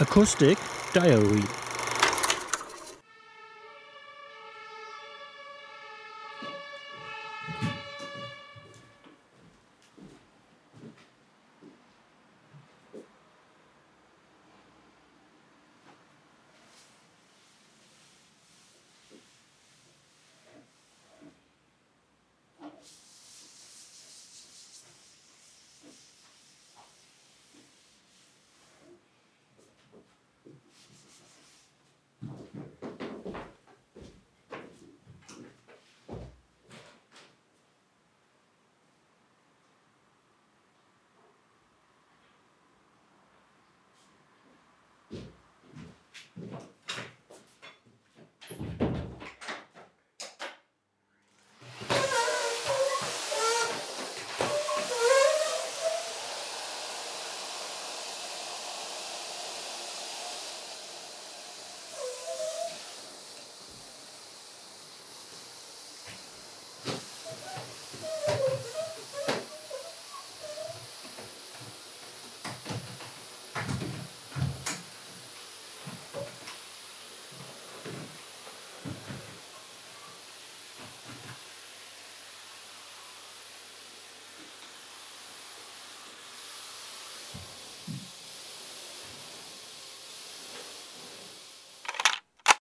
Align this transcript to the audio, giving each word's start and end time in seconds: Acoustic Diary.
Acoustic 0.00 0.58
Diary. 0.92 1.67